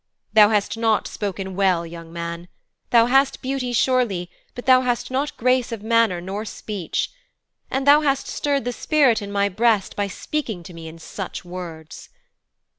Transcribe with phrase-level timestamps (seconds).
[0.33, 2.47] 'Thou hast not spoken well, young man.
[2.89, 7.11] Thou hast beauty surely, but thou hast not grace of manner nor speech.
[7.69, 11.45] And thou hast stirred the spirit in my breast by speaking to me in such
[11.45, 12.09] words.'